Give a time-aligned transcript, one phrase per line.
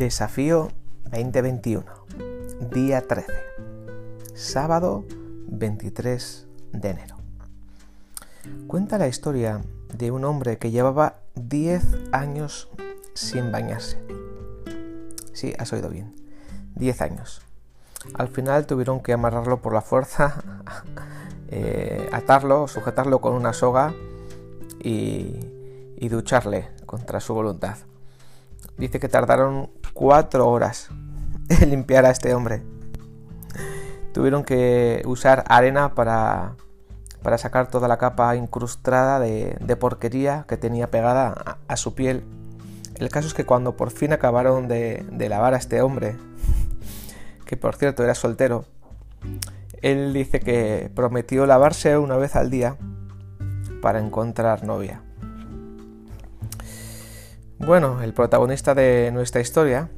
[0.00, 0.70] Desafío
[1.12, 1.84] 2021,
[2.72, 3.32] día 13,
[4.32, 5.04] sábado
[5.48, 7.16] 23 de enero.
[8.66, 9.60] Cuenta la historia
[9.92, 11.82] de un hombre que llevaba 10
[12.12, 12.70] años
[13.12, 14.02] sin bañarse.
[15.34, 16.16] Sí, has oído bien,
[16.76, 17.42] 10 años.
[18.14, 20.42] Al final tuvieron que amarrarlo por la fuerza,
[21.48, 23.92] eh, atarlo, sujetarlo con una soga
[24.82, 27.76] y ducharle contra su voluntad.
[28.78, 30.88] Dice que tardaron cuatro horas
[31.66, 32.62] limpiar a este hombre.
[34.12, 36.56] Tuvieron que usar arena para,
[37.22, 42.24] para sacar toda la capa incrustada de, porquería que tenía pegada a, su piel.
[42.96, 46.16] El caso es que cuando por fin acabaron de, de lavar a este hombre,
[47.46, 48.64] que por cierto era soltero,
[49.82, 52.76] él dice que prometió lavarse una vez al día
[53.80, 55.02] para encontrar novia.
[57.62, 59.90] Bueno, el protagonista de nuestra historia,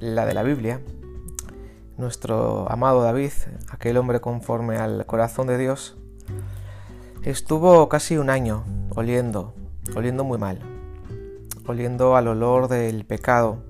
[0.00, 0.80] la de la Biblia,
[1.96, 3.30] nuestro amado David,
[3.70, 5.96] aquel hombre conforme al corazón de Dios,
[7.22, 8.64] estuvo casi un año
[8.96, 9.54] oliendo,
[9.94, 10.58] oliendo muy mal,
[11.64, 13.62] oliendo al olor del pecado,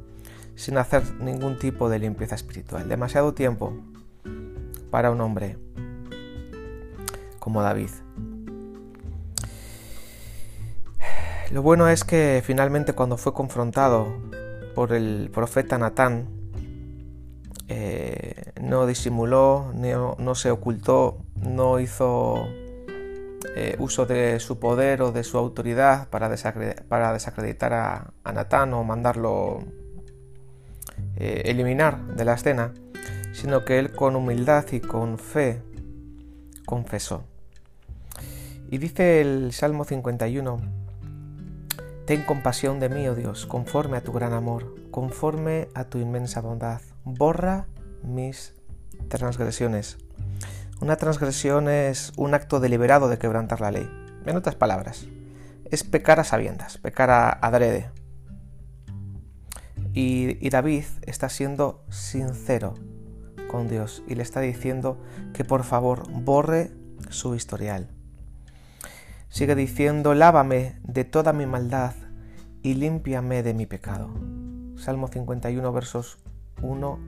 [0.54, 2.88] sin hacer ningún tipo de limpieza espiritual.
[2.88, 3.74] Demasiado tiempo
[4.90, 5.58] para un hombre
[7.38, 7.90] como David.
[11.50, 14.20] Lo bueno es que finalmente cuando fue confrontado
[14.74, 16.26] por el profeta Natán,
[17.68, 22.48] eh, no disimuló, no, se ocultó, no hizo
[23.54, 29.64] eh, uso de su poder o de su autoridad para, desacreditar a, Natán o mandarlo
[31.16, 32.74] eh, eliminar de la escena,
[33.32, 35.62] sino que él con humildad y con fe
[36.66, 37.22] confesó.
[38.68, 40.60] Y dice el Salmo 51,
[42.06, 46.40] Ten compasión de mí, oh Dios, conforme a tu gran amor, conforme a tu inmensa
[46.40, 46.80] bondad.
[47.02, 47.66] Borra
[48.04, 48.54] mis
[49.08, 49.98] transgresiones.
[50.80, 53.90] Una transgresión es un acto deliberado de quebrantar la ley.
[54.24, 55.04] En otras palabras,
[55.72, 57.90] es pecar a sabiendas, pecar a adrede.
[59.92, 62.74] Y, y David está siendo sincero
[63.50, 65.02] con Dios y le está diciendo
[65.34, 66.70] que por favor borre
[67.10, 67.95] su historial.
[69.28, 71.94] Sigue diciendo, lávame de toda mi maldad
[72.62, 74.10] y límpiame de mi pecado.
[74.76, 76.18] Salmo 51 versos
[76.62, 76.98] 1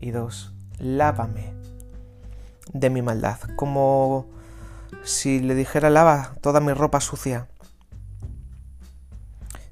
[0.00, 0.54] y 2.
[0.78, 1.54] Lávame
[2.72, 4.26] de mi maldad, como
[5.04, 7.48] si le dijera lava toda mi ropa sucia.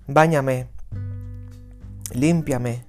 [0.06, 0.69] Báñame,
[2.12, 2.84] límpiame,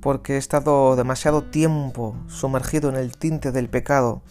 [0.00, 4.22] porque he estado demasiado tiempo sumergido en el tinte del pecado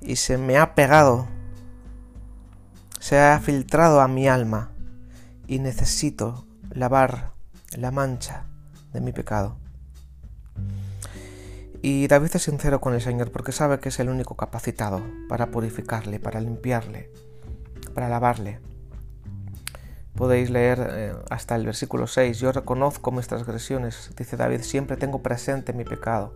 [0.00, 1.26] y se me ha pegado
[3.04, 4.70] se ha filtrado a mi alma
[5.46, 7.32] y necesito lavar
[7.76, 8.46] la mancha
[8.94, 9.58] de mi pecado.
[11.82, 15.50] Y David es sincero con el Señor porque sabe que es el único capacitado para
[15.50, 17.10] purificarle, para limpiarle,
[17.92, 18.58] para lavarle.
[20.14, 25.22] Podéis leer eh, hasta el versículo 6, yo reconozco mis transgresiones, dice David, siempre tengo
[25.22, 26.32] presente mi pecado.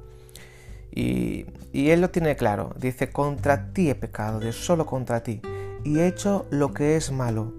[0.94, 5.40] Y, y él lo tiene claro, dice, contra ti he pecado, Dios, solo contra ti
[5.84, 7.52] y he hecho lo que es malo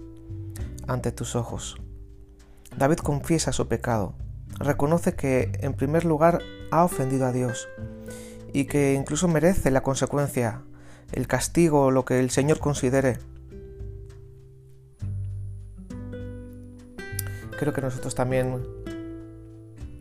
[0.86, 1.76] ante tus ojos.
[2.76, 4.14] David confiesa su pecado,
[4.58, 7.68] reconoce que en primer lugar ha ofendido a Dios
[8.52, 10.62] y que incluso merece la consecuencia,
[11.12, 13.18] el castigo, lo que el Señor considere.
[17.58, 18.64] Creo que nosotros también,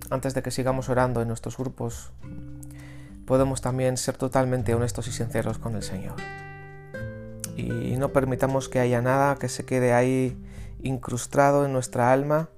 [0.10, 2.12] antes de que sigamos orando en nuestros grupos,
[3.26, 6.16] podemos también ser totalmente honestos y sinceros con el Señor
[7.60, 10.38] y no permitamos que haya nada que se quede ahí
[10.82, 12.50] incrustado en nuestra alma,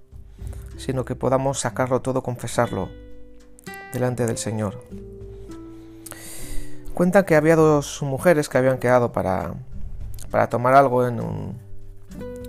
[0.77, 2.89] sino que podamos sacarlo todo, confesarlo
[3.93, 4.83] delante del Señor.
[6.93, 9.53] Cuenta que había dos mujeres que habían quedado para,
[10.29, 11.57] para tomar algo en un,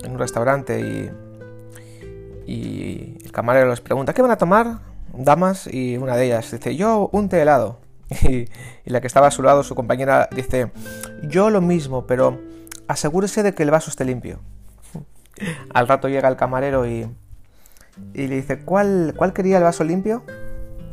[0.03, 4.79] en un restaurante y, y el camarero les pregunta, ¿qué van a tomar?
[5.13, 7.79] Damas y una de ellas dice, yo un té helado.
[8.85, 10.71] Y, la que estaba a su lado, su compañera, dice,
[11.23, 12.39] yo lo mismo, pero
[12.87, 14.39] asegúrese de que el vaso esté limpio.
[15.73, 17.09] Al rato llega el camarero y,
[18.13, 20.23] y le dice, ¿cuál, ¿cuál quería el vaso limpio?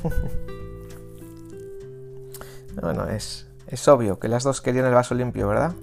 [2.81, 5.75] bueno, es, es obvio que las dos querían el vaso limpio, ¿verdad?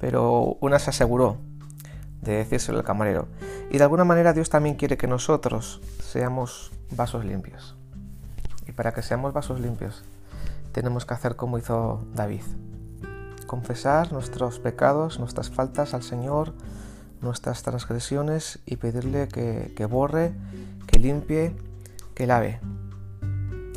[0.00, 1.38] Pero una se aseguró
[2.22, 3.28] de decírselo al camarero.
[3.70, 7.76] Y de alguna manera Dios también quiere que nosotros seamos vasos limpios.
[8.66, 10.04] Y para que seamos vasos limpios,
[10.72, 12.42] tenemos que hacer como hizo David.
[13.46, 16.54] Confesar nuestros pecados, nuestras faltas al Señor,
[17.20, 20.32] nuestras transgresiones y pedirle que, que borre,
[20.86, 21.54] que limpie,
[22.14, 22.60] que lave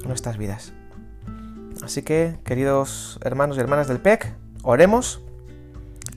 [0.06, 0.74] nuestras vidas.
[1.84, 4.34] Así que, queridos hermanos y hermanas del PEC,
[4.64, 5.22] oremos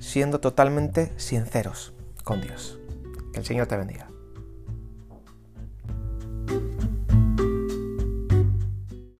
[0.00, 1.92] siendo totalmente sinceros
[2.24, 2.78] con Dios.
[3.32, 4.07] Que el Señor te bendiga.